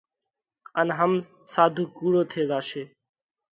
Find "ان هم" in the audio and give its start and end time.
0.79-1.11